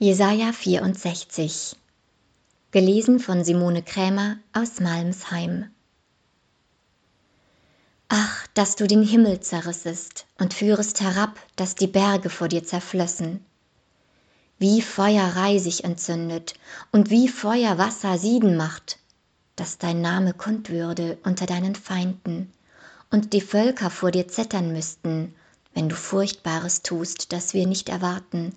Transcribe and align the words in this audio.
Jesaja 0.00 0.52
64 0.52 1.74
Gelesen 2.70 3.18
von 3.18 3.42
Simone 3.42 3.82
Krämer 3.82 4.36
aus 4.52 4.78
Malmsheim 4.78 5.70
Ach, 8.08 8.46
dass 8.54 8.76
du 8.76 8.86
den 8.86 9.02
Himmel 9.02 9.40
zerrissest 9.40 10.26
und 10.38 10.54
führest 10.54 11.00
herab, 11.00 11.40
dass 11.56 11.74
die 11.74 11.88
Berge 11.88 12.30
vor 12.30 12.46
dir 12.46 12.62
zerflössen. 12.62 13.44
Wie 14.60 14.82
Feuer 14.82 15.34
Reisig 15.34 15.82
entzündet 15.82 16.54
und 16.92 17.10
wie 17.10 17.26
Feuer 17.26 17.76
Wasser 17.76 18.18
sieden 18.18 18.56
macht, 18.56 19.00
dass 19.56 19.78
dein 19.78 20.00
Name 20.00 20.32
kund 20.32 20.70
würde 20.70 21.18
unter 21.24 21.46
deinen 21.46 21.74
Feinden 21.74 22.52
und 23.10 23.32
die 23.32 23.40
Völker 23.40 23.90
vor 23.90 24.12
dir 24.12 24.28
zittern 24.28 24.72
müssten 24.72 25.34
wenn 25.74 25.88
du 25.88 25.94
Furchtbares 25.94 26.82
tust, 26.82 27.32
das 27.32 27.54
wir 27.54 27.66
nicht 27.66 27.88
erwarten, 27.88 28.54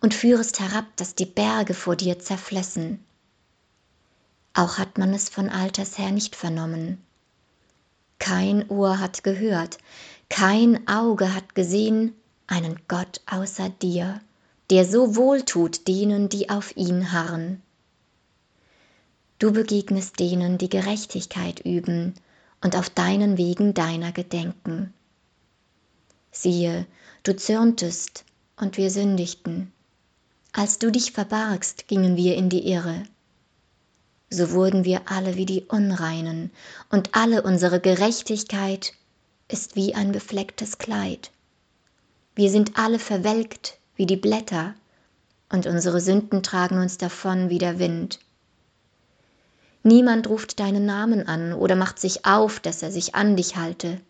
und 0.00 0.14
führest 0.14 0.60
herab, 0.60 0.86
dass 0.96 1.14
die 1.14 1.26
Berge 1.26 1.74
vor 1.74 1.96
dir 1.96 2.18
zerflössen. 2.18 3.04
Auch 4.54 4.78
hat 4.78 4.98
man 4.98 5.14
es 5.14 5.28
von 5.28 5.48
alters 5.48 5.98
her 5.98 6.12
nicht 6.12 6.36
vernommen. 6.36 7.02
Kein 8.18 8.68
Ohr 8.68 9.00
hat 9.00 9.24
gehört, 9.24 9.78
kein 10.28 10.86
Auge 10.88 11.34
hat 11.34 11.54
gesehen 11.54 12.14
einen 12.46 12.80
Gott 12.86 13.20
außer 13.26 13.68
dir, 13.68 14.20
der 14.70 14.84
so 14.84 15.16
wohltut 15.16 15.88
denen, 15.88 16.28
die 16.28 16.50
auf 16.50 16.76
ihn 16.76 17.12
harren. 17.12 17.62
Du 19.38 19.52
begegnest 19.52 20.20
denen, 20.20 20.58
die 20.58 20.68
Gerechtigkeit 20.68 21.60
üben 21.60 22.14
und 22.62 22.76
auf 22.76 22.88
deinen 22.90 23.38
Wegen 23.38 23.74
deiner 23.74 24.12
gedenken. 24.12 24.94
Siehe, 26.34 26.86
du 27.24 27.36
zürntest, 27.36 28.24
und 28.56 28.78
wir 28.78 28.90
sündigten. 28.90 29.70
Als 30.52 30.78
du 30.78 30.90
dich 30.90 31.12
verbargst, 31.12 31.88
gingen 31.88 32.16
wir 32.16 32.36
in 32.36 32.48
die 32.48 32.66
Irre. 32.70 33.02
So 34.30 34.52
wurden 34.52 34.86
wir 34.86 35.02
alle 35.10 35.36
wie 35.36 35.44
die 35.44 35.64
Unreinen, 35.64 36.50
und 36.90 37.14
alle 37.14 37.42
unsere 37.42 37.80
Gerechtigkeit 37.80 38.94
ist 39.48 39.76
wie 39.76 39.94
ein 39.94 40.10
beflecktes 40.10 40.78
Kleid. 40.78 41.30
Wir 42.34 42.50
sind 42.50 42.78
alle 42.78 42.98
verwelkt 42.98 43.78
wie 43.96 44.06
die 44.06 44.16
Blätter, 44.16 44.74
und 45.50 45.66
unsere 45.66 46.00
Sünden 46.00 46.42
tragen 46.42 46.78
uns 46.78 46.96
davon 46.96 47.50
wie 47.50 47.58
der 47.58 47.78
Wind. 47.78 48.20
Niemand 49.82 50.30
ruft 50.30 50.60
deinen 50.60 50.86
Namen 50.86 51.28
an 51.28 51.52
oder 51.52 51.76
macht 51.76 51.98
sich 51.98 52.24
auf, 52.24 52.58
dass 52.58 52.82
er 52.82 52.90
sich 52.90 53.14
an 53.14 53.36
dich 53.36 53.56
halte 53.56 54.00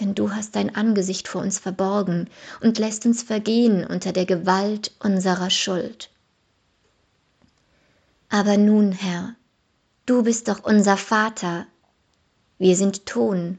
denn 0.00 0.14
du 0.14 0.32
hast 0.32 0.56
dein 0.56 0.74
Angesicht 0.74 1.28
vor 1.28 1.42
uns 1.42 1.58
verborgen 1.58 2.28
und 2.60 2.78
lässt 2.78 3.06
uns 3.06 3.22
vergehen 3.22 3.86
unter 3.86 4.12
der 4.12 4.26
Gewalt 4.26 4.92
unserer 4.98 5.50
Schuld. 5.50 6.10
Aber 8.28 8.56
nun, 8.56 8.92
Herr, 8.92 9.36
du 10.06 10.24
bist 10.24 10.48
doch 10.48 10.64
unser 10.64 10.96
Vater, 10.96 11.66
wir 12.58 12.76
sind 12.76 13.06
Ton, 13.06 13.58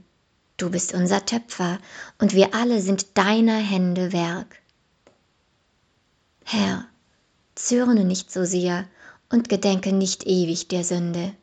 du 0.57 0.69
bist 0.69 0.93
unser 0.93 1.25
Töpfer, 1.25 1.79
und 2.19 2.33
wir 2.33 2.53
alle 2.53 2.81
sind 2.81 3.17
deiner 3.17 3.57
Hände 3.57 4.11
Werk. 4.11 4.61
Herr, 6.43 6.85
zürne 7.55 8.03
nicht 8.03 8.31
so 8.31 8.43
sehr 8.43 8.85
und 9.29 9.47
gedenke 9.47 9.93
nicht 9.93 10.25
ewig 10.25 10.67
der 10.67 10.83
Sünde. 10.83 11.33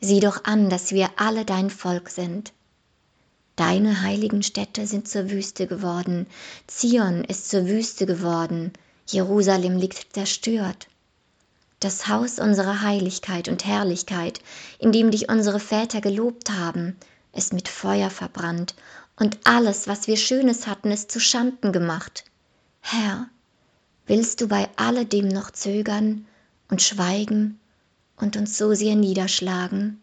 Sieh 0.00 0.20
doch 0.20 0.44
an, 0.44 0.68
dass 0.68 0.90
wir 0.90 1.10
alle 1.16 1.44
dein 1.44 1.70
Volk 1.70 2.10
sind 2.10 2.52
Deine 3.56 4.02
heiligen 4.02 4.42
Städte 4.42 4.86
sind 4.86 5.08
zur 5.08 5.30
Wüste 5.30 5.66
geworden, 5.66 6.26
Zion 6.66 7.22
ist 7.24 7.50
zur 7.50 7.66
Wüste 7.66 8.06
geworden, 8.06 8.72
Jerusalem 9.06 9.76
liegt 9.76 10.14
zerstört. 10.14 10.88
Das 11.80 12.08
Haus 12.08 12.38
unserer 12.38 12.82
Heiligkeit 12.82 13.48
und 13.48 13.66
Herrlichkeit, 13.66 14.40
in 14.78 14.92
dem 14.92 15.10
dich 15.10 15.28
unsere 15.28 15.60
Väter 15.60 16.00
gelobt 16.00 16.50
haben, 16.50 16.96
ist 17.34 17.52
mit 17.52 17.68
Feuer 17.68 18.10
verbrannt, 18.10 18.74
und 19.16 19.38
alles, 19.44 19.86
was 19.86 20.06
wir 20.06 20.16
Schönes 20.16 20.66
hatten, 20.66 20.90
ist 20.90 21.10
zu 21.10 21.20
Schanden 21.20 21.72
gemacht. 21.72 22.24
Herr, 22.80 23.28
willst 24.06 24.40
du 24.40 24.48
bei 24.48 24.68
alledem 24.76 25.28
noch 25.28 25.50
zögern 25.50 26.26
und 26.70 26.82
schweigen 26.82 27.60
und 28.16 28.36
uns 28.36 28.56
so 28.56 28.74
sehr 28.74 28.96
niederschlagen? 28.96 30.01